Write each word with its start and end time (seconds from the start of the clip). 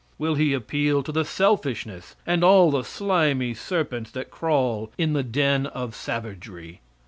Will 0.17 0.33
he 0.33 0.55
appeal 0.55 1.03
to 1.03 1.11
the 1.11 1.23
selfishness 1.23 2.15
and 2.25 2.43
all 2.43 2.71
the 2.71 2.83
slimy 2.83 3.53
serpents 3.53 4.09
that 4.09 4.31
crawl 4.31 4.91
in 4.97 5.13
the 5.13 5.21
den 5.21 5.67
of 5.67 5.93
savagery? 5.93 6.81